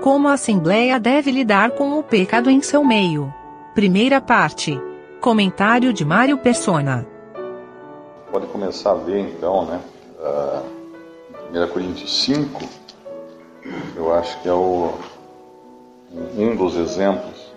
Como 0.00 0.28
a 0.28 0.34
Assembleia 0.34 1.00
deve 1.00 1.32
lidar 1.32 1.72
com 1.72 1.98
o 1.98 2.04
pecado 2.04 2.48
em 2.48 2.62
seu 2.62 2.84
meio. 2.84 3.34
Primeira 3.74 4.20
parte. 4.20 4.80
Comentário 5.20 5.92
de 5.92 6.04
Mário 6.04 6.38
Persona. 6.38 7.04
Pode 8.30 8.46
começar 8.46 8.90
a 8.90 8.94
ler 8.94 9.18
então, 9.18 9.66
né? 9.66 9.80
Uh, 10.20 11.64
1 11.64 11.68
Coríntios 11.68 12.22
5, 12.22 12.62
eu 13.96 14.14
acho 14.14 14.40
que 14.40 14.48
é 14.48 14.52
o, 14.52 14.92
um 16.36 16.54
dos 16.54 16.76
exemplos, 16.76 17.52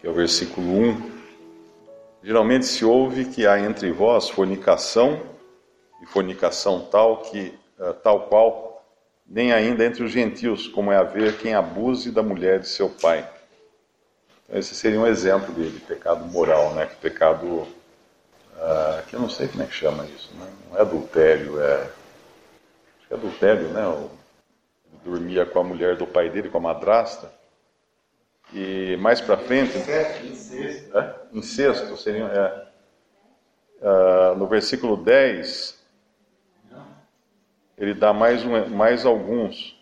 que 0.00 0.06
é 0.06 0.10
o 0.10 0.14
versículo 0.14 0.66
1. 0.66 1.10
Geralmente 2.24 2.66
se 2.66 2.84
ouve 2.84 3.26
que 3.26 3.46
há 3.46 3.60
entre 3.60 3.92
vós 3.92 4.28
fornicação, 4.28 5.20
e 6.02 6.06
fornicação 6.06 6.80
tal 6.90 7.18
que 7.18 7.54
uh, 7.78 7.92
tal 7.94 8.22
qual 8.22 8.71
nem 9.26 9.52
ainda 9.52 9.84
entre 9.84 10.02
os 10.02 10.10
gentios, 10.10 10.68
como 10.68 10.92
é 10.92 10.96
haver 10.96 11.38
quem 11.38 11.54
abuse 11.54 12.10
da 12.10 12.22
mulher 12.22 12.60
de 12.60 12.68
seu 12.68 12.88
pai. 12.88 13.28
Então, 14.44 14.58
esse 14.58 14.74
seria 14.74 15.00
um 15.00 15.06
exemplo 15.06 15.54
de, 15.54 15.70
de 15.70 15.80
pecado 15.80 16.24
moral, 16.26 16.74
né? 16.74 16.86
Que 16.86 16.96
pecado 16.96 17.46
uh, 17.46 19.06
que 19.08 19.14
eu 19.14 19.20
não 19.20 19.30
sei 19.30 19.48
como 19.48 19.62
é 19.62 19.66
que 19.66 19.74
chama 19.74 20.04
isso, 20.06 20.30
né? 20.34 20.46
não 20.70 20.78
é 20.78 20.80
adultério, 20.82 21.60
é 21.60 21.82
acho 21.82 23.08
que 23.08 23.14
é 23.14 23.16
adultério, 23.16 23.68
né? 23.68 23.86
O, 23.86 24.10
dormia 25.04 25.44
com 25.44 25.58
a 25.58 25.64
mulher 25.64 25.96
do 25.96 26.06
pai 26.06 26.30
dele, 26.30 26.48
com 26.48 26.58
a 26.58 26.60
madrasta. 26.60 27.32
E 28.52 28.96
mais 28.98 29.20
para 29.20 29.36
frente. 29.36 29.76
Incesto. 29.78 30.98
É? 30.98 31.14
Incesto 31.32 31.96
seria. 31.96 32.24
É, 32.24 32.66
uh, 33.86 34.36
no 34.36 34.46
versículo 34.46 34.96
10, 34.96 35.81
ele 37.82 37.94
dá 37.94 38.12
mais, 38.12 38.44
um, 38.44 38.68
mais 38.68 39.04
alguns. 39.04 39.76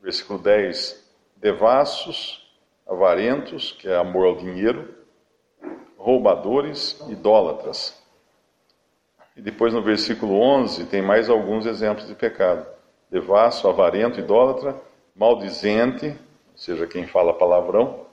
Versículo 0.00 0.38
10: 0.38 1.04
devassos, 1.36 2.48
avarentos, 2.86 3.72
que 3.72 3.88
é 3.88 3.96
amor 3.96 4.26
ao 4.26 4.36
dinheiro, 4.36 4.94
roubadores, 5.98 7.00
idólatras. 7.08 8.00
E 9.36 9.42
depois 9.42 9.74
no 9.74 9.82
versículo 9.82 10.40
11 10.40 10.86
tem 10.86 11.02
mais 11.02 11.28
alguns 11.28 11.66
exemplos 11.66 12.06
de 12.06 12.14
pecado: 12.14 12.64
devasso, 13.10 13.66
avarento, 13.66 14.20
idólatra, 14.20 14.80
maldizente, 15.16 16.06
ou 16.06 16.56
seja, 16.56 16.86
quem 16.86 17.08
fala 17.08 17.34
palavrão, 17.34 18.06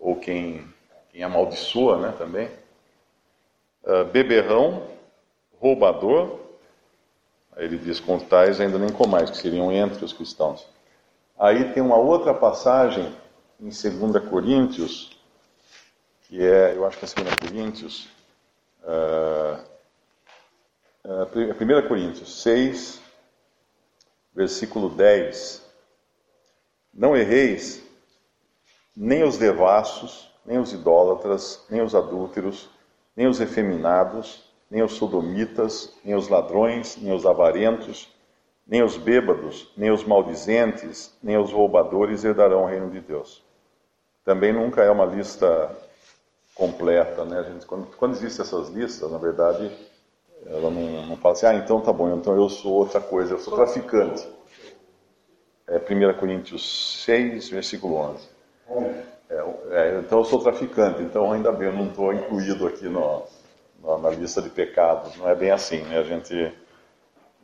ou 0.00 0.16
quem, 0.16 0.66
quem 1.10 1.22
amaldiçoa 1.22 1.98
né, 1.98 2.14
também, 2.16 2.48
uh, 3.84 4.06
beberrão, 4.06 4.82
roubador, 5.60 6.47
Ele 7.58 7.76
diz: 7.76 7.98
com 7.98 8.18
tais 8.18 8.60
ainda 8.60 8.78
nem 8.78 8.90
com 8.90 9.06
mais, 9.06 9.28
que 9.28 9.36
seriam 9.36 9.72
entre 9.72 10.04
os 10.04 10.12
cristãos. 10.12 10.64
Aí 11.36 11.72
tem 11.72 11.82
uma 11.82 11.96
outra 11.96 12.32
passagem 12.32 13.12
em 13.60 13.68
2 13.68 14.28
Coríntios, 14.28 15.18
que 16.22 16.40
é, 16.42 16.74
eu 16.76 16.86
acho 16.86 16.96
que 16.96 17.04
é 17.04 17.08
2 17.08 17.36
Coríntios, 17.36 18.08
uh, 18.84 19.60
uh, 21.04 21.84
1 21.84 21.88
Coríntios 21.88 22.42
6, 22.42 23.00
versículo 24.34 24.88
10. 24.90 25.66
Não 26.94 27.16
erreis, 27.16 27.82
nem 28.96 29.24
os 29.24 29.36
devassos, 29.36 30.28
nem 30.44 30.58
os 30.58 30.72
idólatras, 30.72 31.64
nem 31.68 31.82
os 31.82 31.94
adúlteros, 31.94 32.68
nem 33.14 33.26
os 33.26 33.40
efeminados, 33.40 34.47
nem 34.70 34.82
os 34.82 34.92
sodomitas, 34.92 35.94
nem 36.04 36.14
os 36.14 36.28
ladrões, 36.28 36.96
nem 37.00 37.12
os 37.12 37.24
avarentos, 37.24 38.08
nem 38.66 38.82
os 38.82 38.96
bêbados, 38.96 39.72
nem 39.76 39.90
os 39.90 40.04
maldizentes, 40.04 41.16
nem 41.22 41.38
os 41.38 41.50
roubadores 41.50 42.24
herdarão 42.24 42.64
o 42.64 42.66
reino 42.66 42.90
de 42.90 43.00
Deus. 43.00 43.42
Também 44.24 44.52
nunca 44.52 44.82
é 44.82 44.90
uma 44.90 45.06
lista 45.06 45.74
completa, 46.54 47.24
né? 47.24 47.42
Gente, 47.44 47.64
quando, 47.64 47.86
quando 47.96 48.12
existem 48.12 48.44
essas 48.44 48.68
listas, 48.68 49.10
na 49.10 49.16
verdade, 49.16 49.70
ela 50.46 50.70
não, 50.70 51.06
não 51.06 51.16
fala 51.16 51.34
assim, 51.34 51.46
ah, 51.46 51.54
então 51.54 51.80
tá 51.80 51.92
bom, 51.92 52.14
então 52.14 52.34
eu 52.34 52.48
sou 52.50 52.72
outra 52.72 53.00
coisa, 53.00 53.34
eu 53.34 53.38
sou 53.38 53.54
traficante. 53.54 54.28
É 55.66 55.76
1 55.78 56.18
Coríntios 56.18 57.04
6, 57.04 57.48
versículo 57.48 57.96
11. 57.96 58.28
É, 59.30 59.44
é, 59.70 60.00
então 60.00 60.18
eu 60.18 60.24
sou 60.24 60.40
traficante, 60.40 61.02
então 61.02 61.32
ainda 61.32 61.52
bem, 61.52 61.68
eu 61.68 61.74
não 61.74 61.86
estou 61.86 62.12
incluído 62.12 62.66
aqui 62.66 62.86
no, 62.86 63.22
na 63.82 64.10
lista 64.10 64.42
de 64.42 64.50
pecados. 64.50 65.16
Não 65.16 65.28
é 65.28 65.34
bem 65.34 65.50
assim, 65.50 65.82
né? 65.82 65.98
A 65.98 66.02
gente. 66.02 66.52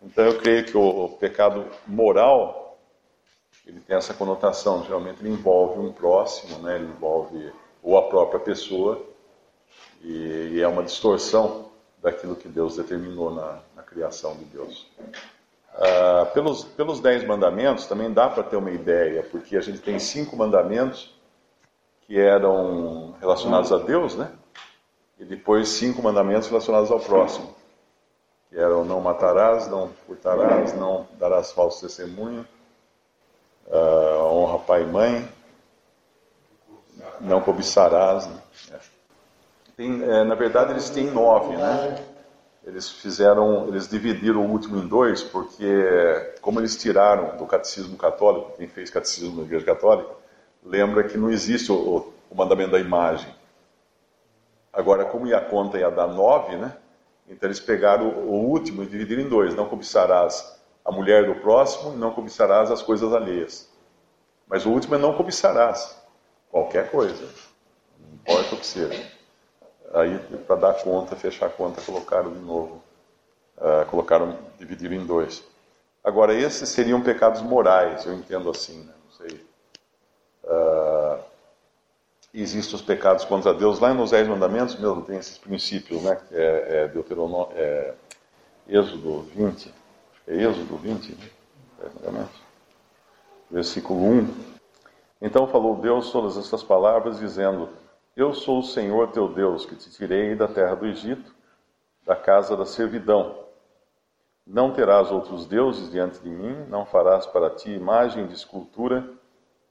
Então 0.02 0.24
eu 0.24 0.38
creio 0.38 0.64
que 0.64 0.76
o 0.76 1.08
pecado 1.20 1.66
moral 1.86 2.78
ele 3.66 3.80
tem 3.80 3.96
essa 3.96 4.12
conotação. 4.12 4.84
Geralmente 4.84 5.20
ele 5.20 5.30
envolve 5.30 5.78
um 5.78 5.92
próximo, 5.92 6.58
né? 6.58 6.76
Ele 6.76 6.86
envolve 6.86 7.52
ou 7.82 7.98
a 7.98 8.08
própria 8.08 8.40
pessoa 8.40 9.04
e, 10.02 10.52
e 10.52 10.60
é 10.60 10.68
uma 10.68 10.82
distorção 10.82 11.70
daquilo 12.02 12.36
que 12.36 12.48
Deus 12.48 12.76
determinou 12.76 13.30
na, 13.30 13.60
na 13.74 13.82
criação 13.82 14.36
de 14.36 14.44
Deus. 14.44 14.86
Ah, 15.74 16.30
pelos, 16.32 16.64
pelos 16.64 17.00
dez 17.00 17.24
mandamentos 17.24 17.86
também 17.86 18.12
dá 18.12 18.28
para 18.28 18.44
ter 18.44 18.56
uma 18.56 18.70
ideia, 18.70 19.22
porque 19.24 19.56
a 19.56 19.60
gente 19.60 19.78
tem 19.78 19.98
cinco 19.98 20.36
mandamentos 20.36 21.12
que 22.02 22.18
eram 22.18 23.14
relacionados 23.20 23.72
a 23.72 23.78
Deus, 23.78 24.14
né? 24.14 24.30
E 25.24 25.26
depois 25.26 25.70
cinco 25.70 26.02
mandamentos 26.02 26.48
relacionados 26.48 26.90
ao 26.90 27.00
próximo, 27.00 27.48
que 28.50 28.58
eram 28.58 28.84
não 28.84 29.00
matarás, 29.00 29.66
não 29.68 29.88
furtarás, 30.06 30.74
não 30.76 31.08
darás 31.18 31.50
falso 31.50 31.80
testemunho, 31.80 32.46
uh, 33.66 34.22
honra 34.24 34.58
pai 34.58 34.82
e 34.82 34.86
mãe, 34.86 35.28
não 37.20 37.40
cobiçarás. 37.40 38.26
Né? 38.26 38.38
Tem, 39.74 40.02
é, 40.02 40.24
na 40.24 40.34
verdade, 40.34 40.72
eles 40.72 40.90
têm 40.90 41.10
nove, 41.10 41.56
né? 41.56 42.04
Eles 42.66 42.90
fizeram, 42.90 43.66
eles 43.68 43.88
dividiram 43.88 44.46
o 44.46 44.50
último 44.50 44.76
em 44.76 44.86
dois, 44.86 45.22
porque 45.22 46.34
como 46.40 46.60
eles 46.60 46.76
tiraram 46.76 47.36
do 47.36 47.46
catecismo 47.46 47.96
católico, 47.96 48.52
quem 48.56 48.68
fez 48.68 48.90
catecismo 48.90 49.38
na 49.38 49.42
Igreja 49.42 49.64
Católica, 49.64 50.10
lembra 50.62 51.04
que 51.04 51.16
não 51.16 51.30
existe 51.30 51.72
o, 51.72 52.12
o 52.30 52.34
mandamento 52.34 52.72
da 52.72 52.78
imagem. 52.78 53.34
Agora, 54.74 55.04
como 55.04 55.32
a 55.34 55.40
conta 55.40 55.78
ia 55.78 55.90
dar 55.90 56.08
nove, 56.08 56.56
né? 56.56 56.76
Então 57.28 57.46
eles 57.46 57.60
pegaram 57.60 58.08
o 58.08 58.48
último 58.48 58.82
e 58.82 58.86
dividiram 58.86 59.22
em 59.22 59.28
dois. 59.28 59.54
Não 59.54 59.68
cobiçarás 59.68 60.60
a 60.84 60.92
mulher 60.92 61.26
do 61.26 61.40
próximo 61.40 61.94
e 61.94 61.96
não 61.96 62.10
cobiçarás 62.10 62.70
as 62.70 62.82
coisas 62.82 63.12
alheias. 63.12 63.68
Mas 64.46 64.66
o 64.66 64.70
último 64.70 64.94
é 64.94 64.98
não 64.98 65.14
cobiçarás 65.14 65.96
qualquer 66.50 66.90
coisa, 66.90 67.24
não 67.98 68.14
importa 68.14 68.54
o 68.54 68.58
que 68.58 68.66
seja. 68.66 69.10
Aí, 69.92 70.18
para 70.46 70.56
dar 70.56 70.74
conta, 70.74 71.16
fechar 71.16 71.46
a 71.46 71.50
conta, 71.50 71.80
colocaram 71.80 72.32
de 72.32 72.38
novo, 72.40 72.82
uh, 73.56 73.86
colocaram, 73.90 74.38
dividiram 74.58 74.94
em 74.94 75.06
dois. 75.06 75.42
Agora, 76.02 76.34
esses 76.34 76.68
seriam 76.68 77.00
pecados 77.00 77.40
morais, 77.40 78.04
eu 78.04 78.12
entendo 78.12 78.50
assim, 78.50 78.84
né? 78.84 78.92
não 79.04 79.12
sei. 79.12 79.46
Uh, 80.44 80.73
existem 82.42 82.74
os 82.74 82.82
pecados 82.82 83.24
contra 83.24 83.54
Deus. 83.54 83.78
Lá 83.78 83.94
nos 83.94 84.10
Dez 84.10 84.26
Mandamentos 84.26 84.74
mesmo 84.74 85.02
tem 85.02 85.16
esses 85.16 85.38
princípios, 85.38 86.02
né? 86.02 86.20
É, 86.32 86.82
é 86.82 86.88
Deuteronômio, 86.88 87.56
é, 87.56 87.94
Êxodo 88.68 89.20
20. 89.34 89.72
É 90.26 90.34
Êxodo 90.34 90.76
20, 90.76 91.12
né? 91.12 91.30
Mandamentos. 91.94 92.42
Versículo 93.48 94.04
1. 94.04 94.34
Então 95.22 95.46
falou 95.46 95.76
Deus 95.76 96.10
todas 96.10 96.36
essas 96.36 96.62
palavras, 96.62 97.20
dizendo: 97.20 97.68
Eu 98.16 98.34
sou 98.34 98.58
o 98.58 98.64
Senhor 98.64 99.12
teu 99.12 99.28
Deus, 99.28 99.64
que 99.64 99.76
te 99.76 99.90
tirei 99.90 100.34
da 100.34 100.48
terra 100.48 100.74
do 100.74 100.86
Egito, 100.86 101.32
da 102.04 102.16
casa 102.16 102.56
da 102.56 102.66
servidão. 102.66 103.44
Não 104.46 104.72
terás 104.72 105.10
outros 105.10 105.46
deuses 105.46 105.90
diante 105.90 106.18
de 106.18 106.28
mim, 106.28 106.66
não 106.68 106.84
farás 106.84 107.26
para 107.26 107.48
ti 107.48 107.70
imagem 107.70 108.26
de 108.26 108.34
escultura 108.34 109.08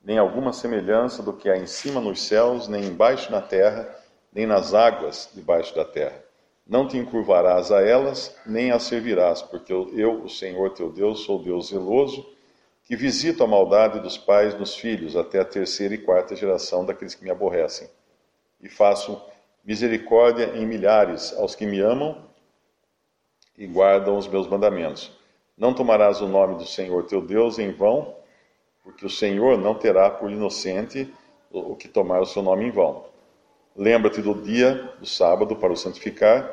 nem 0.04 0.18
alguma 0.18 0.52
semelhança 0.52 1.24
do 1.24 1.32
que 1.34 1.50
há 1.50 1.58
em 1.58 1.66
cima 1.66 2.02
nos 2.02 2.22
céus, 2.22 2.68
nem 2.68 2.84
embaixo 2.84 3.32
na 3.32 3.42
terra, 3.42 3.90
nem 4.34 4.46
nas 4.46 4.74
águas 4.74 5.30
debaixo 5.34 5.74
da 5.74 5.86
terra. 5.86 6.22
Não 6.68 6.88
te 6.88 6.98
encurvarás 6.98 7.72
a 7.72 7.82
elas, 7.82 8.36
nem 8.46 8.72
as 8.72 8.84
servirás, 8.84 9.42
porque 9.42 9.72
eu, 9.72 10.24
o 10.24 10.30
Senhor 10.30 10.74
teu 10.74 10.92
Deus, 10.92 11.22
sou 11.22 11.42
Deus 11.42 11.70
zeloso, 11.70 12.26
que 12.86 12.96
visito 12.96 13.44
a 13.44 13.48
maldade 13.48 14.00
dos 14.02 14.18
pais 14.18 14.54
nos 14.58 14.76
filhos, 14.76 15.16
até 15.16 15.40
a 15.40 15.46
terceira 15.46 15.94
e 15.94 15.98
quarta 15.98 16.36
geração 16.36 16.86
daqueles 16.86 17.16
que 17.16 17.24
me 17.24 17.30
aborrecem. 17.30 17.90
E 18.62 18.68
faço 18.68 19.22
misericórdia 19.64 20.56
em 20.56 20.66
milhares 20.66 21.34
aos 21.38 21.56
que 21.56 21.66
me 21.66 21.80
amam 21.80 22.18
e 23.58 23.66
guardam 23.68 24.18
os 24.18 24.28
meus 24.28 24.48
mandamentos. 24.48 25.12
Não 25.58 25.74
tomarás 25.74 26.22
o 26.22 26.28
nome 26.28 26.56
do 26.56 26.66
Senhor 26.66 27.06
teu 27.06 27.22
Deus 27.22 27.60
em 27.60 27.72
vão, 27.72 28.16
porque 28.84 29.06
o 29.06 29.10
Senhor 29.10 29.58
não 29.58 29.76
terá 29.76 30.10
por 30.10 30.30
inocente 30.30 31.12
o 31.52 31.76
que 31.76 31.88
tomar 31.88 32.22
o 32.22 32.26
seu 32.26 32.42
nome 32.42 32.66
em 32.66 32.72
vão. 32.72 33.06
Lembra-te 33.76 34.22
do 34.22 34.34
dia 34.36 34.92
do 35.00 35.06
sábado 35.06 35.56
para 35.56 35.72
o 35.72 35.78
santificar. 35.78 36.50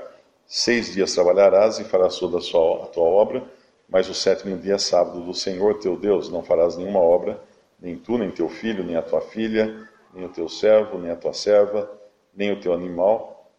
Seis 0.46 0.92
dias 0.92 1.14
trabalharás 1.14 1.78
e 1.78 1.84
farás 1.84 2.18
toda 2.18 2.38
a, 2.38 2.40
sua, 2.40 2.84
a 2.84 2.86
tua 2.86 3.04
obra, 3.04 3.44
Mas 3.88 4.08
o 4.08 4.14
sétimo 4.14 4.56
dia 4.56 4.74
é 4.74 4.78
sábado 4.78 5.20
do 5.20 5.34
Senhor 5.34 5.80
teu 5.80 5.96
Deus, 5.96 6.30
não 6.30 6.42
farás 6.42 6.76
nenhuma 6.76 7.00
obra, 7.00 7.42
nem 7.80 7.96
tu, 7.96 8.16
nem 8.16 8.30
teu 8.30 8.48
filho, 8.48 8.84
nem 8.84 8.94
a 8.94 9.02
tua 9.02 9.20
filha, 9.20 9.88
nem 10.14 10.24
o 10.24 10.28
teu 10.28 10.48
servo, 10.48 10.98
nem 10.98 11.10
a 11.10 11.16
tua 11.16 11.32
serva, 11.32 11.90
nem 12.34 12.52
o 12.52 12.60
teu 12.60 12.72
animal, 12.72 13.50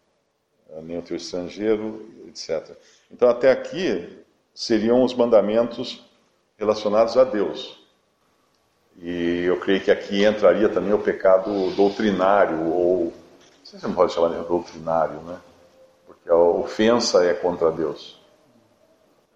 eh, 0.70 0.80
nem 0.82 0.98
o 0.98 1.02
teu 1.02 1.16
estrangeiro, 1.16 2.08
etc. 2.28 2.74
Então, 3.10 3.28
até 3.28 3.50
aqui 3.50 4.24
seriam 4.54 5.02
os 5.02 5.14
mandamentos 5.14 6.02
relacionados 6.56 7.16
a 7.18 7.24
Deus. 7.24 7.81
E 8.98 9.44
eu 9.44 9.58
creio 9.58 9.80
que 9.80 9.90
aqui 9.90 10.24
entraria 10.24 10.68
também 10.68 10.92
o 10.92 10.98
pecado 10.98 11.70
doutrinário, 11.72 12.70
ou. 12.70 13.04
Não 13.06 13.64
sei 13.64 13.78
se 13.78 13.86
não 13.86 13.94
pode 13.94 14.12
chamar 14.12 14.28
de 14.28 14.46
doutrinário, 14.46 15.20
né? 15.22 15.38
Porque 16.06 16.30
a 16.30 16.36
ofensa 16.36 17.24
é 17.24 17.34
contra 17.34 17.70
Deus. 17.70 18.20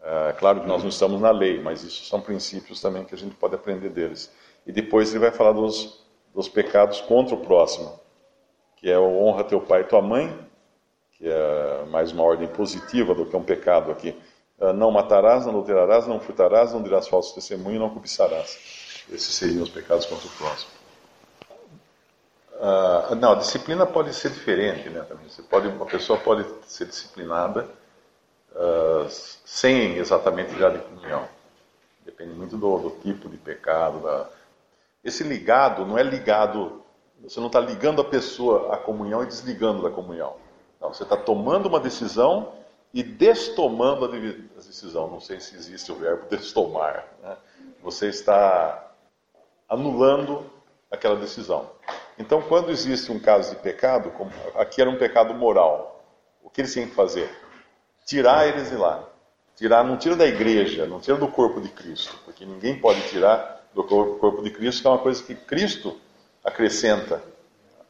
É 0.03 0.33
claro 0.39 0.61
que 0.61 0.67
nós 0.69 0.83
não 0.83 0.89
estamos 0.89 1.21
na 1.21 1.33
lei, 1.33 1.61
mas 1.61 1.83
isso 1.83 2.05
são 2.05 2.21
princípios 2.21 2.81
também 2.81 3.05
que 3.05 3.15
a 3.15 3.19
gente 3.19 3.35
pode 3.35 3.57
aprender 3.57 3.89
deles. 3.89 4.31
E 4.65 4.71
depois 4.71 5.11
ele 5.11 5.19
vai 5.19 5.33
falar 5.33 5.53
dos, 5.53 6.05
dos 6.33 6.49
pecados 6.49 7.01
contra 7.01 7.35
o 7.35 7.39
próximo, 7.39 7.99
que 8.77 8.89
é 8.89 8.99
o 8.99 9.19
honra 9.19 9.43
teu 9.43 9.61
pai 9.61 9.81
e 9.81 9.85
tua 9.85 10.01
mãe, 10.01 10.33
que 11.13 11.29
é 11.29 11.85
mais 11.91 12.13
uma 12.13 12.23
ordem 12.23 12.47
positiva 12.47 13.15
do 13.15 13.27
que 13.27 13.37
um 13.37 13.43
pecado 13.43 13.91
aqui. 13.91 14.15
É, 14.61 14.73
não 14.73 14.91
matarás, 14.91 15.45
não 15.45 15.51
adulterarás, 15.51 16.07
não 16.07 16.21
furtarás, 16.21 16.73
não 16.73 16.83
dirás 16.83 17.09
falso 17.09 17.35
testemunho, 17.35 17.81
não 17.81 17.91
cobiçarás. 17.91 18.86
Esses 19.11 19.35
seriam 19.35 19.63
os 19.63 19.71
pecados 19.71 20.07
contra 20.07 20.27
o 20.27 20.31
próximo. 20.31 20.71
Uh, 22.55 23.15
não, 23.17 23.33
a 23.33 23.37
disciplina 23.37 23.85
pode 23.87 24.13
ser 24.15 24.31
diferente, 24.31 24.89
né? 24.89 25.03
Também. 25.03 25.29
Você 25.29 25.43
pode, 25.43 25.69
uma 25.69 25.87
pessoa 25.87 26.19
pode 26.19 26.45
ser 26.67 26.87
disciplinada 26.87 27.69
uh, 28.53 29.07
sem 29.09 29.97
exatamente 29.97 30.59
já 30.59 30.71
de 30.71 30.79
comunhão. 30.79 31.29
Depende 32.05 32.35
muito 32.35 32.57
do, 32.57 32.79
do 32.79 32.91
tipo 33.03 33.29
de 33.29 33.37
pecado, 33.37 34.01
da, 34.01 34.29
esse 35.07 35.23
ligado 35.23 35.87
não 35.87 35.97
é 35.97 36.03
ligado, 36.03 36.83
você 37.23 37.39
não 37.39 37.47
está 37.47 37.61
ligando 37.61 38.01
a 38.01 38.05
pessoa 38.05 38.75
à 38.75 38.77
comunhão 38.77 39.23
e 39.23 39.27
desligando 39.27 39.81
da 39.81 39.89
comunhão. 39.89 40.35
Não, 40.81 40.93
você 40.93 41.05
está 41.05 41.17
tomando 41.17 41.67
uma 41.67 41.79
decisão 41.79 42.53
e 42.93 43.05
destomando 43.05 44.05
a 44.05 44.09
decisão. 44.09 45.09
Não 45.09 45.21
sei 45.21 45.39
se 45.39 45.55
existe 45.55 45.93
o 45.93 45.95
verbo 45.95 46.27
destomar. 46.29 47.07
Né? 47.23 47.37
Você 47.85 48.09
está 48.09 48.86
anulando 49.69 50.45
aquela 50.91 51.17
decisão. 51.17 51.71
Então, 52.19 52.41
quando 52.43 52.71
existe 52.71 53.13
um 53.13 53.19
caso 53.19 53.55
de 53.55 53.63
pecado, 53.63 54.11
como 54.13 54.31
aqui 54.55 54.81
era 54.81 54.89
um 54.89 54.97
pecado 54.97 55.35
moral, 55.35 56.05
o 56.43 56.49
que 56.49 56.61
eles 56.61 56.73
têm 56.73 56.89
que 56.89 56.95
fazer? 56.95 57.31
Tirar 58.07 58.47
eles 58.49 58.71
de 58.71 58.77
lá. 58.77 59.05
Tirar, 59.57 59.85
não 59.85 59.97
tira 59.97 60.17
da 60.17 60.27
igreja, 60.27 60.87
não 60.87 61.01
tira 61.01 61.17
do 61.17 61.29
corpo 61.29 61.61
de 61.61 61.69
Cristo, 61.69 62.19
porque 62.25 62.45
ninguém 62.45 62.79
pode 62.79 63.01
tirar 63.09 63.67
do 63.75 63.83
corpo 63.85 64.43
de 64.43 64.51
Cristo, 64.51 64.83
que 64.83 64.87
é 64.87 64.91
uma 64.91 64.99
coisa 64.99 65.23
que 65.23 65.35
Cristo 65.35 65.99
acrescenta 66.45 67.23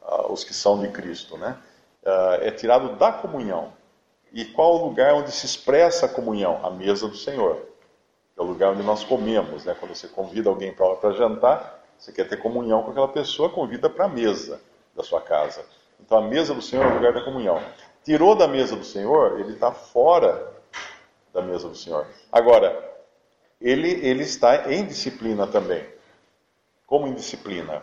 aos 0.00 0.44
que 0.44 0.54
são 0.54 0.80
de 0.80 0.88
Cristo, 0.88 1.36
né? 1.36 1.56
Ah, 2.04 2.38
é 2.40 2.50
tirado 2.50 2.96
da 2.96 3.12
comunhão. 3.12 3.72
E 4.32 4.44
qual 4.44 4.76
o 4.76 4.88
lugar 4.88 5.14
onde 5.14 5.32
se 5.32 5.44
expressa 5.44 6.06
a 6.06 6.08
comunhão? 6.08 6.64
A 6.64 6.70
mesa 6.70 7.08
do 7.08 7.16
Senhor. 7.16 7.60
É 8.36 8.42
o 8.42 8.44
lugar 8.44 8.72
onde 8.72 8.82
nós 8.82 9.02
comemos, 9.02 9.64
né? 9.64 9.74
Quando 9.78 9.94
você 9.94 10.08
convida 10.08 10.48
alguém 10.48 10.72
para 10.72 11.12
jantar, 11.12 11.82
você 11.98 12.12
quer 12.12 12.28
ter 12.28 12.36
comunhão 12.36 12.82
com 12.82 12.90
aquela 12.90 13.08
pessoa, 13.08 13.48
convida 13.48 13.88
para 13.88 14.04
a 14.04 14.08
mesa 14.08 14.60
da 14.94 15.02
sua 15.02 15.20
casa. 15.20 15.64
Então 16.00 16.18
a 16.18 16.22
mesa 16.22 16.54
do 16.54 16.60
Senhor 16.60 16.84
é 16.84 16.88
o 16.88 16.94
lugar 16.94 17.12
da 17.12 17.22
comunhão. 17.22 17.62
Tirou 18.04 18.34
da 18.34 18.46
mesa 18.46 18.76
do 18.76 18.84
Senhor, 18.84 19.40
ele 19.40 19.54
está 19.54 19.72
fora 19.72 20.52
da 21.32 21.42
mesa 21.42 21.68
do 21.68 21.74
Senhor. 21.74 22.06
Agora, 22.30 22.94
ele, 23.60 23.90
ele 24.06 24.22
está 24.22 24.72
em 24.72 24.84
disciplina 24.84 25.46
também. 25.46 25.84
Como 26.86 27.06
em 27.06 27.14
disciplina? 27.14 27.82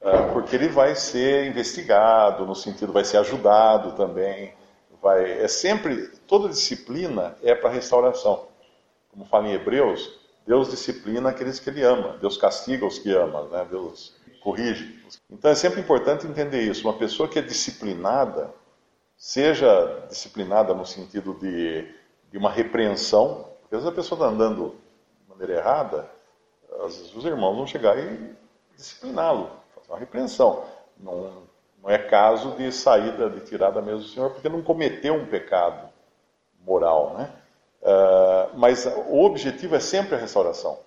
Ah, 0.00 0.30
porque 0.32 0.54
ele 0.54 0.68
vai 0.68 0.94
ser 0.94 1.46
investigado, 1.46 2.46
no 2.46 2.54
sentido, 2.54 2.92
vai 2.92 3.04
ser 3.04 3.18
ajudado 3.18 3.92
também. 3.92 4.54
Vai, 5.02 5.42
é 5.42 5.48
sempre, 5.48 6.08
toda 6.26 6.48
disciplina 6.48 7.36
é 7.42 7.54
para 7.54 7.70
restauração. 7.70 8.46
Como 9.10 9.24
fala 9.24 9.48
em 9.48 9.52
Hebreus, 9.52 10.18
Deus 10.46 10.70
disciplina 10.70 11.30
aqueles 11.30 11.58
que 11.58 11.68
Ele 11.68 11.82
ama, 11.82 12.16
Deus 12.18 12.36
castiga 12.36 12.86
os 12.86 12.98
que 12.98 13.12
ama, 13.12 13.44
né? 13.48 13.66
Deus 13.70 14.16
corrige. 14.40 15.04
Então 15.30 15.50
é 15.50 15.54
sempre 15.54 15.80
importante 15.80 16.26
entender 16.26 16.62
isso. 16.62 16.86
Uma 16.86 16.96
pessoa 16.96 17.28
que 17.28 17.38
é 17.38 17.42
disciplinada, 17.42 18.52
seja 19.16 20.06
disciplinada 20.08 20.72
no 20.74 20.86
sentido 20.86 21.34
de, 21.34 21.92
de 22.30 22.38
uma 22.38 22.50
repreensão, 22.50 23.46
porque 23.60 23.74
às 23.74 23.82
vezes 23.82 23.92
a 23.92 23.96
pessoa 23.96 24.18
está 24.18 24.34
andando 24.34 24.74
maneira 25.28 25.60
errada, 25.60 26.10
às 26.84 26.96
vezes 26.96 27.14
os 27.14 27.24
irmãos 27.24 27.56
vão 27.56 27.66
chegar 27.66 27.98
e 27.98 28.34
discipliná-lo, 28.76 29.50
fazer 29.74 29.92
uma 29.92 29.98
repreensão. 29.98 30.64
Não, 30.98 31.42
não 31.82 31.90
é 31.90 31.98
caso 31.98 32.52
de 32.52 32.72
saída, 32.72 33.30
de 33.30 33.40
tirar 33.40 33.70
da 33.70 33.80
mesa 33.80 33.98
do 33.98 34.08
Senhor, 34.08 34.30
porque 34.30 34.48
não 34.48 34.62
cometeu 34.62 35.14
um 35.14 35.26
pecado 35.26 35.88
moral, 36.64 37.14
né? 37.16 37.32
Uh, 37.80 38.56
mas 38.58 38.86
o 38.86 39.24
objetivo 39.24 39.76
é 39.76 39.80
sempre 39.80 40.14
a 40.14 40.18
restauração. 40.18 40.78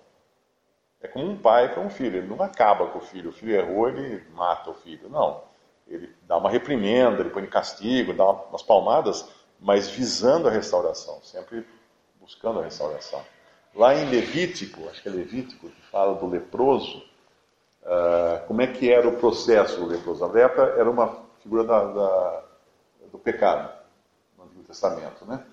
É 1.00 1.08
como 1.08 1.28
um 1.28 1.36
pai 1.36 1.74
com 1.74 1.82
um 1.82 1.90
filho, 1.90 2.18
ele 2.18 2.28
não 2.28 2.40
acaba 2.42 2.86
com 2.86 2.98
o 2.98 3.02
filho. 3.02 3.30
O 3.30 3.32
filho 3.32 3.56
errou, 3.56 3.88
ele 3.88 4.22
mata 4.34 4.70
o 4.70 4.74
filho. 4.74 5.08
Não. 5.08 5.42
Ele 5.86 6.14
dá 6.22 6.36
uma 6.36 6.48
reprimenda, 6.48 7.20
ele 7.20 7.30
põe 7.30 7.42
em 7.42 7.50
castigo, 7.50 8.14
dá 8.14 8.24
umas 8.24 8.62
palmadas, 8.62 9.28
mas 9.58 9.88
visando 9.88 10.46
a 10.46 10.50
restauração, 10.50 11.20
sempre 11.22 11.66
buscando 12.20 12.60
a 12.60 12.62
restauração. 12.62 13.20
Lá 13.74 13.94
em 13.94 14.08
Levítico, 14.08 14.88
acho 14.88 15.02
que 15.02 15.08
é 15.08 15.12
Levítico, 15.12 15.68
que 15.68 15.82
fala 15.90 16.14
do 16.14 16.26
leproso, 16.26 16.98
uh, 17.82 18.46
como 18.46 18.62
é 18.62 18.66
que 18.66 18.92
era 18.92 19.08
o 19.08 19.16
processo 19.16 19.80
do 19.80 19.86
leproso? 19.86 20.24
A 20.24 20.28
lepra 20.28 20.74
era 20.78 20.88
uma 20.88 21.18
figura 21.42 21.64
da, 21.64 21.84
da, 21.84 22.44
do 23.10 23.18
pecado 23.18 23.72
no 24.38 24.44
Antigo 24.44 24.62
Testamento. 24.62 25.24
Né? 25.24 25.44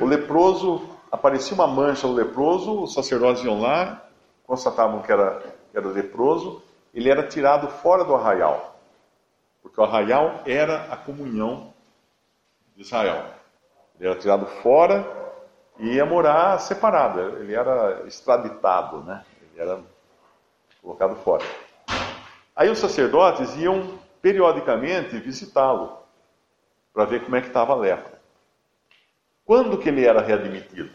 O 0.00 0.04
leproso, 0.04 0.88
aparecia 1.10 1.54
uma 1.54 1.66
mancha 1.66 2.06
no 2.06 2.14
leproso, 2.14 2.82
os 2.82 2.92
sacerdotes 2.92 3.42
iam 3.44 3.60
lá, 3.60 4.04
constatavam 4.46 5.02
que 5.02 5.10
era, 5.10 5.40
que 5.70 5.76
era 5.76 5.88
leproso, 5.88 6.62
ele 6.92 7.10
era 7.10 7.26
tirado 7.26 7.68
fora 7.68 8.04
do 8.04 8.14
arraial, 8.14 8.78
porque 9.62 9.80
o 9.80 9.84
arraial 9.84 10.40
era 10.46 10.84
a 10.92 10.96
comunhão 10.96 11.72
de 12.74 12.82
Israel. 12.82 13.24
Ele 13.98 14.08
era 14.08 14.18
tirado 14.18 14.46
fora 14.62 15.06
e 15.78 15.94
ia 15.94 16.04
morar 16.04 16.58
separado. 16.58 17.20
Ele 17.38 17.54
era 17.54 18.02
extraditado, 18.06 19.02
né? 19.02 19.24
Ele 19.40 19.62
era 19.62 19.80
colocado 20.82 21.16
fora. 21.16 21.44
Aí 22.54 22.70
os 22.70 22.78
sacerdotes 22.78 23.56
iam 23.56 23.98
periodicamente 24.22 25.18
visitá-lo 25.18 25.98
para 26.92 27.04
ver 27.04 27.24
como 27.24 27.36
é 27.36 27.40
que 27.40 27.48
estava 27.48 27.72
a 27.72 27.76
lepra. 27.76 28.15
Quando 29.46 29.78
que 29.78 29.88
ele 29.88 30.04
era 30.04 30.20
readmitido? 30.20 30.90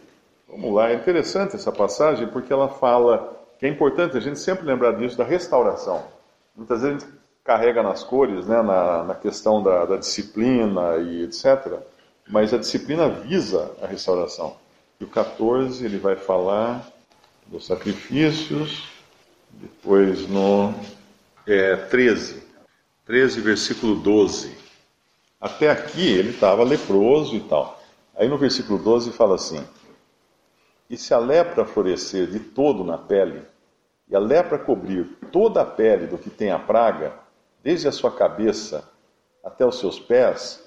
Vamos 0.48 0.74
lá, 0.74 0.92
é 0.92 0.96
interessante 0.96 1.56
essa 1.56 1.72
passagem 1.72 2.28
porque 2.28 2.52
ela 2.52 2.68
fala 2.68 3.34
que 3.58 3.66
é 3.66 3.70
importante 3.70 4.18
a 4.18 4.20
gente 4.20 4.38
sempre 4.38 4.66
lembrar 4.66 4.92
disso 4.92 5.18
da 5.18 5.24
restauração. 5.24 6.04
Muitas 6.54 6.82
vezes 6.82 6.98
a 6.98 7.00
gente 7.00 7.18
carrega 7.46 7.82
nas 7.82 8.04
cores, 8.04 8.46
né, 8.46 8.62
na, 8.62 9.04
na 9.06 9.16
questão 9.16 9.64
da, 9.64 9.86
da 9.86 9.96
disciplina 9.96 10.98
e 10.98 11.24
etc. 11.24 11.80
Mas 12.28 12.54
a 12.54 12.58
disciplina 12.58 13.08
visa 13.08 13.72
a 13.82 13.88
restauração. 13.88 14.58
E 15.00 15.06
o 15.06 15.08
14 15.08 15.86
ele 15.86 15.98
vai 15.98 16.18
falar 16.18 16.86
dos 17.48 17.66
sacrifícios, 17.66 18.84
depois 19.50 20.28
no 20.28 20.74
é, 21.48 21.78
13, 21.78 22.44
13, 23.06 23.40
versículo 23.40 23.96
12. 23.96 24.58
Até 25.40 25.72
aqui 25.72 26.06
ele 26.06 26.32
estava 26.32 26.64
leproso 26.64 27.36
e 27.36 27.40
tal. 27.40 27.81
Aí 28.22 28.28
no 28.28 28.38
versículo 28.38 28.78
12 28.78 29.12
fala 29.14 29.34
assim: 29.34 29.66
E 30.88 30.96
se 30.96 31.12
a 31.12 31.18
lepra 31.18 31.66
florescer 31.66 32.28
de 32.28 32.40
todo 32.40 32.84
na 32.84 32.96
pele, 32.96 33.42
e 34.08 34.16
a 34.16 34.20
lepra 34.20 34.60
cobrir 34.60 35.06
toda 35.32 35.64
a 35.64 35.66
pele 35.66 36.06
do 36.06 36.20
que 36.20 36.30
tem 36.30 36.52
a 36.52 36.60
praga, 36.60 37.16
desde 37.64 37.88
a 37.88 37.92
sua 37.92 38.12
cabeça 38.12 38.88
até 39.44 39.66
os 39.66 39.80
seus 39.80 40.00
pés, 40.00 40.64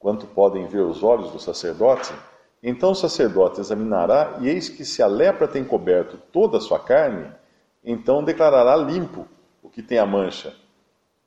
quanto 0.00 0.26
podem 0.26 0.66
ver 0.66 0.80
os 0.80 1.04
olhos 1.04 1.30
do 1.30 1.38
sacerdote, 1.38 2.12
então 2.60 2.90
o 2.90 2.96
sacerdote 2.96 3.60
examinará, 3.60 4.36
e 4.40 4.48
eis 4.48 4.68
que 4.68 4.84
se 4.84 5.00
a 5.00 5.06
lepra 5.06 5.46
tem 5.46 5.62
coberto 5.62 6.18
toda 6.32 6.58
a 6.58 6.60
sua 6.60 6.80
carne, 6.80 7.30
então 7.84 8.24
declarará 8.24 8.74
limpo 8.74 9.24
o 9.62 9.70
que 9.70 9.84
tem 9.84 9.98
a 9.98 10.06
mancha. 10.06 10.52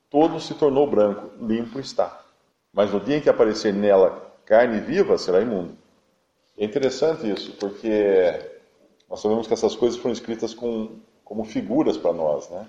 Todo 0.09 0.37
se 0.41 0.53
tornou 0.53 0.85
branco, 0.85 1.29
limpo 1.39 1.79
está. 1.79 2.25
Mas 2.73 2.91
no 2.91 2.99
dia 2.99 3.15
em 3.15 3.21
que 3.21 3.29
aparecer 3.29 3.73
nela 3.73 4.30
carne 4.51 4.81
viva, 4.81 5.17
será 5.17 5.39
imundo. 5.39 5.77
É 6.57 6.65
interessante 6.65 7.31
isso, 7.31 7.53
porque 7.53 8.37
nós 9.09 9.21
sabemos 9.21 9.47
que 9.47 9.53
essas 9.53 9.77
coisas 9.77 9.97
foram 9.97 10.11
escritas 10.11 10.53
com, 10.53 10.89
como 11.23 11.45
figuras 11.45 11.95
para 11.95 12.11
nós, 12.11 12.49
né? 12.49 12.67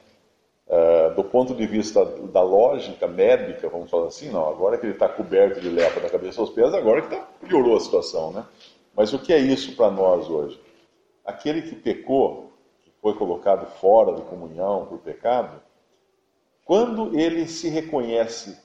Uh, 0.68 1.14
do 1.16 1.24
ponto 1.24 1.52
de 1.56 1.66
vista 1.66 2.04
da 2.04 2.40
lógica 2.40 3.08
médica, 3.08 3.68
vamos 3.68 3.90
falar 3.90 4.06
assim, 4.06 4.30
não, 4.30 4.48
agora 4.48 4.78
que 4.78 4.86
ele 4.86 4.92
está 4.92 5.08
coberto 5.08 5.60
de 5.60 5.68
lepra 5.68 6.00
da 6.00 6.08
cabeça 6.08 6.40
aos 6.40 6.50
pés, 6.50 6.72
agora 6.72 7.02
que 7.02 7.08
tá, 7.08 7.28
piorou 7.46 7.76
a 7.76 7.80
situação, 7.80 8.30
né? 8.30 8.46
Mas 8.94 9.12
o 9.12 9.18
que 9.18 9.32
é 9.32 9.38
isso 9.38 9.74
para 9.74 9.90
nós 9.90 10.30
hoje? 10.30 10.60
aquele 11.24 11.62
que 11.62 11.74
pecou, 11.74 12.52
que 12.82 12.90
foi 13.00 13.14
colocado 13.14 13.66
fora 13.80 14.14
de 14.14 14.22
comunhão 14.22 14.86
por 14.86 14.98
pecado, 14.98 15.60
quando 16.64 17.18
ele 17.18 17.48
se 17.48 17.68
reconhece 17.68 18.56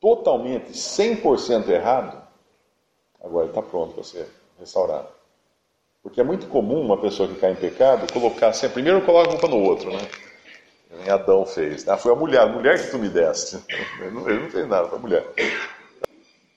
totalmente, 0.00 0.72
100% 0.72 1.68
errado, 1.68 2.22
agora 3.22 3.46
está 3.46 3.62
pronto 3.62 3.94
para 3.94 4.04
ser 4.04 4.28
restaurado. 4.58 5.08
Porque 6.02 6.20
é 6.20 6.24
muito 6.24 6.46
comum 6.46 6.80
uma 6.80 6.96
pessoa 6.98 7.28
que 7.28 7.34
cai 7.34 7.52
em 7.52 7.56
pecado 7.56 8.12
colocar 8.12 8.48
assim, 8.48 8.68
primeiro 8.68 9.04
coloca 9.04 9.44
a 9.44 9.48
no 9.48 9.58
outro, 9.58 9.90
né? 9.90 10.08
Nem 10.90 11.10
Adão 11.10 11.44
fez. 11.44 11.86
Ah, 11.88 11.96
foi 11.96 12.12
a 12.12 12.14
mulher, 12.14 12.42
a 12.42 12.46
mulher 12.46 12.80
que 12.80 12.90
tu 12.90 12.98
me 12.98 13.08
deste. 13.08 13.56
Ele 14.00 14.10
não, 14.10 14.28
ele 14.28 14.40
não 14.40 14.50
fez 14.50 14.68
nada, 14.68 14.88
foi 14.88 14.98
a 14.98 15.02
mulher. 15.02 15.26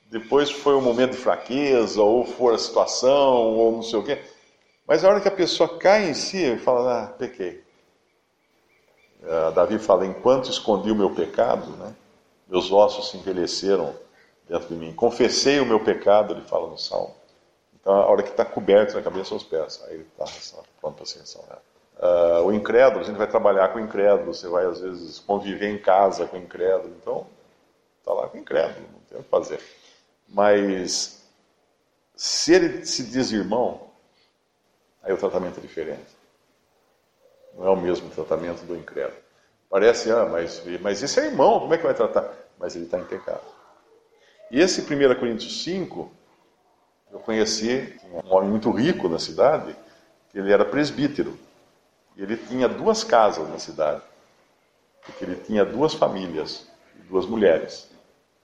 Depois 0.09 0.51
foi 0.51 0.75
um 0.75 0.81
momento 0.81 1.11
de 1.11 1.17
fraqueza, 1.17 2.01
ou 2.01 2.25
foi 2.25 2.55
a 2.55 2.57
situação, 2.57 3.57
ou 3.57 3.71
não 3.73 3.83
sei 3.83 3.99
o 3.99 4.03
quê. 4.03 4.19
Mas 4.87 5.03
a 5.03 5.09
hora 5.09 5.21
que 5.21 5.27
a 5.27 5.31
pessoa 5.31 5.77
cai 5.77 6.09
em 6.09 6.13
si, 6.13 6.37
ele 6.37 6.59
fala, 6.59 7.03
ah, 7.03 7.07
pequei. 7.07 7.63
Uh, 9.21 9.51
Davi 9.53 9.77
fala, 9.77 10.05
enquanto 10.05 10.49
escondi 10.49 10.89
o 10.91 10.95
meu 10.95 11.09
pecado, 11.13 11.71
né, 11.77 11.93
meus 12.49 12.71
ossos 12.71 13.11
se 13.11 13.17
envelheceram 13.17 13.95
dentro 14.47 14.67
de 14.67 14.75
mim. 14.75 14.93
Confessei 14.93 15.59
o 15.59 15.65
meu 15.65 15.79
pecado, 15.79 16.33
ele 16.33 16.41
fala 16.41 16.67
no 16.67 16.77
Salmo. 16.77 17.15
Então, 17.79 17.93
a 17.93 18.05
hora 18.05 18.23
que 18.23 18.29
está 18.29 18.43
coberto 18.43 18.95
na 18.95 19.01
cabeça 19.01 19.33
aos 19.33 19.43
pés, 19.43 19.81
aí 19.87 19.95
ele 19.95 20.07
está 20.19 20.25
pronto 20.81 20.95
para 20.95 21.05
ser 21.05 21.19
restaurado. 21.19 21.61
Uh, 21.97 22.45
o 22.45 22.53
incrédulo, 22.53 23.01
a 23.01 23.03
gente 23.03 23.17
vai 23.17 23.27
trabalhar 23.27 23.69
com 23.69 23.79
o 23.79 23.81
incrédulo, 23.81 24.33
você 24.33 24.47
vai 24.47 24.65
às 24.65 24.79
vezes 24.79 25.19
conviver 25.19 25.69
em 25.69 25.77
casa 25.77 26.25
com 26.25 26.37
o 26.37 26.39
incrédulo, 26.39 26.93
então 27.01 27.27
está 27.99 28.13
lá 28.13 28.27
com 28.27 28.37
o 28.37 28.41
incrédulo, 28.41 28.85
não 28.93 28.99
tem 29.09 29.19
o 29.19 29.23
que 29.23 29.29
fazer. 29.29 29.61
Mas 30.27 31.21
se 32.15 32.53
ele 32.53 32.85
se 32.85 33.03
diz 33.03 33.31
irmão, 33.31 33.89
aí 35.03 35.11
o 35.11 35.17
tratamento 35.17 35.59
é 35.59 35.61
diferente. 35.61 36.17
Não 37.57 37.67
é 37.67 37.69
o 37.69 37.75
mesmo 37.75 38.09
tratamento 38.09 38.65
do 38.65 38.75
incrédulo. 38.75 39.28
Parece, 39.69 40.11
ah, 40.11 40.25
mas, 40.25 40.63
mas 40.81 41.03
esse 41.03 41.19
é 41.19 41.25
irmão, 41.27 41.59
como 41.59 41.73
é 41.73 41.77
que 41.77 41.83
vai 41.83 41.93
tratar? 41.93 42.33
Mas 42.57 42.75
ele 42.75 42.85
está 42.85 42.97
em 42.97 43.05
pecado. 43.05 43.43
E 44.49 44.59
esse 44.59 44.81
1 44.81 44.85
Coríntios 45.19 45.63
5, 45.63 46.11
eu 47.11 47.19
conheci 47.19 47.95
um 48.11 48.33
homem 48.33 48.49
muito 48.49 48.71
rico 48.71 49.07
na 49.07 49.19
cidade, 49.19 49.75
ele 50.33 50.51
era 50.51 50.65
presbítero. 50.65 51.37
E 52.15 52.23
ele 52.23 52.35
tinha 52.35 52.67
duas 52.67 53.03
casas 53.03 53.47
na 53.47 53.59
cidade, 53.59 54.01
porque 55.05 55.23
ele 55.23 55.35
tinha 55.35 55.63
duas 55.63 55.93
famílias 55.93 56.67
e 56.97 57.03
duas 57.03 57.25
mulheres. 57.25 57.89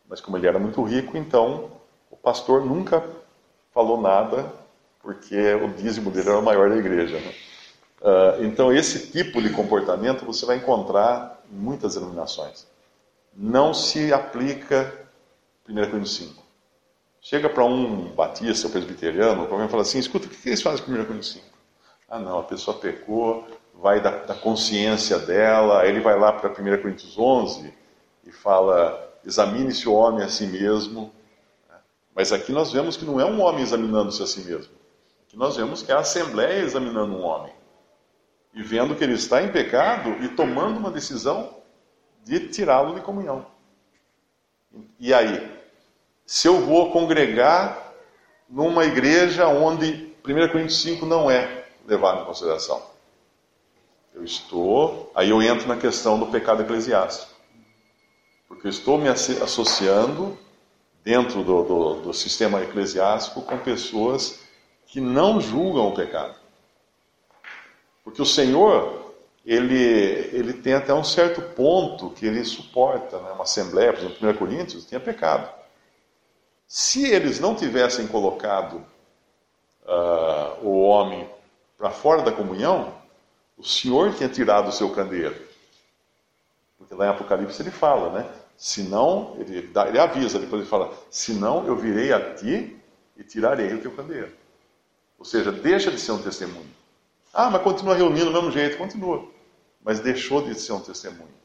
Mas 0.08 0.22
como 0.22 0.38
ele 0.38 0.48
era 0.48 0.60
muito 0.60 0.82
rico, 0.84 1.18
então 1.18 1.72
o 2.12 2.16
pastor 2.16 2.64
nunca 2.64 3.04
falou 3.74 4.00
nada, 4.00 4.52
porque 5.02 5.54
o 5.56 5.68
dízimo 5.70 6.12
dele 6.12 6.30
era 6.30 6.40
o 6.40 6.44
maior 6.44 6.70
da 6.70 6.78
igreja. 6.78 7.20
Né? 7.20 7.34
Uh, 8.02 8.44
então 8.44 8.72
esse 8.72 9.12
tipo 9.12 9.42
de 9.42 9.50
comportamento 9.50 10.26
você 10.26 10.46
vai 10.46 10.58
encontrar 10.58 11.42
em 11.52 11.56
muitas 11.56 11.96
denominações. 11.96 12.68
Não 13.36 13.74
se 13.74 14.14
aplica 14.14 14.94
1 15.68 15.74
Coríntios 15.74 16.16
5. 16.16 16.44
Chega 17.22 17.50
para 17.50 17.66
um 17.66 18.14
batista 18.14 18.68
ou 18.68 18.72
presbiteriano, 18.72 19.48
alguém 19.50 19.68
fala 19.68 19.82
assim, 19.82 19.98
escuta, 19.98 20.28
o 20.28 20.30
que 20.30 20.50
eles 20.50 20.62
fazem 20.62 20.86
com 20.86 20.92
1 20.92 21.06
Coríntios 21.06 21.34
5? 21.34 21.46
Ah 22.08 22.20
não, 22.20 22.40
a 22.40 22.44
pessoa 22.44 22.78
pecou, 22.78 23.48
vai 23.74 24.00
da, 24.00 24.12
da 24.12 24.36
consciência 24.36 25.18
dela, 25.18 25.82
aí 25.82 25.90
ele 25.90 26.02
vai 26.02 26.18
lá 26.18 26.32
para 26.32 26.50
1 26.50 26.54
Coríntios 26.82 27.18
11 27.18 27.74
e 28.26 28.32
fala: 28.32 29.14
examine-se 29.26 29.88
o 29.90 29.94
homem 29.94 30.24
a 30.24 30.30
si 30.30 30.46
mesmo. 30.48 31.12
Mas 32.14 32.32
aqui 32.32 32.52
nós 32.52 32.72
vemos 32.72 32.96
que 32.96 33.04
não 33.04 33.20
é 33.20 33.26
um 33.26 33.42
homem 33.42 33.62
examinando-se 33.62 34.24
a 34.24 34.28
si 34.28 34.42
mesmo. 34.42 34.74
Aqui 35.28 35.38
nós 35.38 35.58
vemos 35.58 35.82
que 35.82 35.92
é 35.92 35.96
a 35.96 36.00
Assembleia 36.00 36.62
examinando 36.62 37.14
um 37.14 37.24
homem. 37.24 37.52
E 38.56 38.64
vendo 38.64 38.96
que 38.96 39.04
ele 39.04 39.14
está 39.14 39.44
em 39.44 39.52
pecado 39.52 40.24
e 40.24 40.30
tomando 40.30 40.80
uma 40.80 40.90
decisão 40.90 41.58
de 42.24 42.48
tirá-lo 42.48 42.96
de 42.96 43.02
comunhão. 43.02 43.46
E 45.00 45.14
aí? 45.14 45.52
Se 46.26 46.48
eu 46.48 46.62
vou 46.62 46.92
congregar 46.92 47.94
numa 48.50 48.86
igreja 48.86 49.48
onde 49.48 50.14
1 50.26 50.52
Coríntios 50.52 50.82
5 50.82 51.06
não 51.06 51.30
é 51.30 51.66
levado 51.86 52.22
em 52.22 52.26
consideração. 52.26 52.82
Eu 54.14 54.24
estou. 54.24 55.12
Aí 55.14 55.30
eu 55.30 55.42
entro 55.42 55.68
na 55.68 55.78
questão 55.78 56.18
do 56.18 56.28
pecado 56.28 56.64
eclesiástico. 56.64 57.34
Porque 58.48 58.68
eu 58.68 58.72
estou 58.72 58.98
me 58.98 59.10
associando 59.10 60.38
dentro 61.04 61.44
do, 61.44 61.64
do, 61.64 61.94
do 62.02 62.14
sistema 62.14 62.62
eclesiástico 62.64 63.42
com 63.42 63.58
pessoas 63.58 64.40
que 64.88 65.02
não 65.02 65.42
julgam 65.42 65.90
o 65.90 65.96
pecado. 65.96 66.45
Porque 68.06 68.22
o 68.22 68.26
Senhor, 68.26 69.14
ele, 69.44 69.84
ele 70.32 70.54
tem 70.54 70.74
até 70.74 70.94
um 70.94 71.04
certo 71.04 71.42
ponto 71.42 72.12
que 72.12 72.28
ele 72.28 72.46
suporta. 72.46 73.18
Né? 73.20 73.32
Uma 73.32 73.44
assembleia, 73.44 73.92
por 73.92 74.04
exemplo, 74.04 74.30
1 74.30 74.34
Coríntios, 74.36 74.86
tinha 74.86 75.00
pecado. 75.00 75.52
Se 76.68 77.04
eles 77.06 77.40
não 77.40 77.56
tivessem 77.56 78.06
colocado 78.08 78.76
uh, 79.86 80.64
o 80.64 80.82
homem 80.82 81.28
para 81.78 81.90
fora 81.90 82.22
da 82.22 82.32
comunhão, 82.32 82.94
o 83.58 83.64
Senhor 83.64 84.14
tinha 84.14 84.30
tirado 84.30 84.70
o 84.70 84.72
seu 84.72 84.92
candeeiro. 84.92 85.36
Porque 86.78 86.94
lá 86.94 87.08
em 87.08 87.10
Apocalipse 87.10 87.62
ele 87.62 87.72
fala, 87.72 88.12
né? 88.12 88.30
Senão, 88.56 89.36
ele, 89.40 89.64
dá, 89.68 89.88
ele 89.88 90.00
avisa, 90.00 90.40
depois 90.40 90.62
ele 90.62 90.70
fala: 90.70 90.94
Senão 91.10 91.66
eu 91.66 91.76
virei 91.76 92.14
a 92.14 92.36
ti 92.36 92.80
e 93.18 93.24
tirarei 93.24 93.74
o 93.74 93.82
teu 93.82 93.92
candeeiro. 93.92 94.32
Ou 95.18 95.26
seja, 95.26 95.52
deixa 95.52 95.92
de 95.92 96.00
ser 96.00 96.12
um 96.12 96.22
testemunho. 96.22 96.70
Ah, 97.36 97.50
mas 97.50 97.62
continua 97.62 97.96
reunindo 97.96 98.26
do 98.26 98.32
mesmo 98.32 98.52
jeito. 98.52 98.78
Continua. 98.78 99.28
Mas 99.84 100.00
deixou 100.00 100.42
de 100.42 100.60
ser 100.60 100.74
um 100.74 100.80
testemunho. 100.80 101.36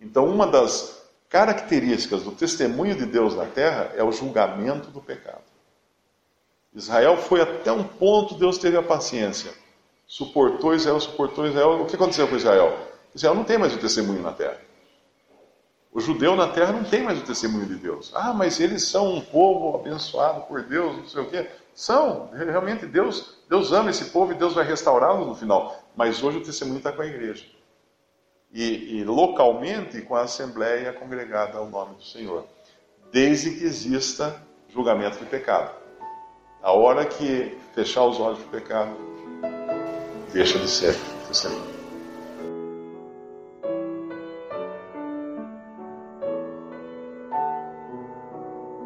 Então, 0.00 0.26
uma 0.26 0.46
das 0.46 1.02
características 1.28 2.22
do 2.22 2.32
testemunho 2.32 2.94
de 2.94 3.06
Deus 3.06 3.34
na 3.34 3.46
terra 3.46 3.92
é 3.96 4.04
o 4.04 4.12
julgamento 4.12 4.90
do 4.90 5.00
pecado. 5.00 5.44
Israel 6.74 7.16
foi 7.16 7.40
até 7.40 7.72
um 7.72 7.84
ponto, 7.84 8.34
Deus 8.34 8.58
teve 8.58 8.76
a 8.76 8.82
paciência 8.82 9.52
suportou 10.06 10.74
Israel, 10.74 11.00
suportou 11.00 11.46
Israel. 11.46 11.82
O 11.82 11.86
que 11.86 11.96
aconteceu 11.96 12.28
com 12.28 12.36
Israel? 12.36 12.76
Israel 13.14 13.34
não 13.34 13.44
tem 13.44 13.58
mais 13.58 13.74
o 13.74 13.78
testemunho 13.78 14.22
na 14.22 14.32
terra. 14.32 14.60
O 15.92 16.00
judeu 16.00 16.36
na 16.36 16.48
terra 16.48 16.72
não 16.72 16.84
tem 16.84 17.02
mais 17.02 17.18
o 17.18 17.24
testemunho 17.24 17.66
de 17.66 17.76
Deus. 17.76 18.12
Ah, 18.14 18.32
mas 18.32 18.60
eles 18.60 18.86
são 18.86 19.14
um 19.14 19.20
povo 19.20 19.76
abençoado 19.78 20.42
por 20.42 20.62
Deus, 20.62 20.96
não 20.96 21.08
sei 21.08 21.22
o 21.22 21.30
quê. 21.30 21.48
São, 21.76 22.30
realmente 22.32 22.86
Deus, 22.86 23.36
Deus 23.50 23.70
ama 23.70 23.90
esse 23.90 24.06
povo 24.06 24.32
e 24.32 24.34
Deus 24.34 24.54
vai 24.54 24.64
restaurá-lo 24.64 25.26
no 25.26 25.34
final. 25.34 25.76
Mas 25.94 26.22
hoje 26.22 26.38
o 26.38 26.42
testemunho 26.42 26.78
está 26.78 26.90
com 26.90 27.02
a 27.02 27.06
igreja. 27.06 27.44
E, 28.50 28.96
e 28.96 29.04
localmente 29.04 30.00
com 30.00 30.16
a 30.16 30.22
assembleia 30.22 30.94
congregada 30.94 31.58
ao 31.58 31.68
nome 31.68 31.96
do 31.96 32.02
Senhor. 32.02 32.46
Desde 33.12 33.50
que 33.50 33.64
exista 33.64 34.42
julgamento 34.70 35.18
de 35.18 35.26
pecado. 35.26 35.70
A 36.62 36.72
hora 36.72 37.04
que 37.04 37.58
fechar 37.74 38.04
os 38.06 38.18
olhos 38.18 38.38
para 38.38 38.48
o 38.48 38.50
pecado, 38.50 38.96
deixa 40.32 40.58
de 40.58 40.68
ser 40.68 40.96
testemunho. 41.28 41.85